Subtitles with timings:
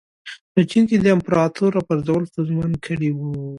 [0.53, 3.31] په چین کې د امپراتور راپرځول ستونزمن کړي وو.